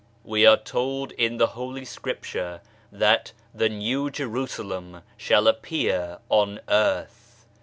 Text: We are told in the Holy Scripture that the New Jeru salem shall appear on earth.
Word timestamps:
We 0.23 0.47
are 0.47 0.57
told 0.57 1.11
in 1.11 1.37
the 1.37 1.45
Holy 1.53 1.85
Scripture 1.85 2.61
that 2.91 3.33
the 3.53 3.69
New 3.69 4.09
Jeru 4.09 4.47
salem 4.47 5.03
shall 5.15 5.45
appear 5.47 6.17
on 6.27 6.59
earth. 6.67 7.45